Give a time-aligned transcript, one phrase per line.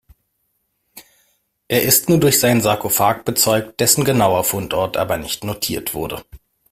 [1.67, 6.23] Er ist nur durch seinen Sarkophag bezeugt, dessen genauer Fundort aber nicht notiert wurde.